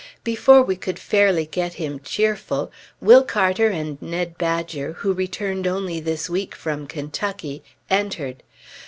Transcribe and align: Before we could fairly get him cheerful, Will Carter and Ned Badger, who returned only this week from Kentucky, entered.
Before 0.23 0.63
we 0.63 0.77
could 0.77 0.97
fairly 0.97 1.45
get 1.45 1.75
him 1.75 1.99
cheerful, 2.03 2.71
Will 2.99 3.23
Carter 3.23 3.67
and 3.69 4.01
Ned 4.01 4.35
Badger, 4.35 4.93
who 4.93 5.13
returned 5.13 5.67
only 5.67 5.99
this 5.99 6.27
week 6.27 6.55
from 6.55 6.87
Kentucky, 6.87 7.61
entered. 7.87 8.41